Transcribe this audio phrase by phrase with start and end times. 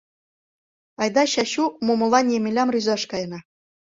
[1.01, 3.39] Айда, Чачу, Момолан Емелям рӱзаш каена.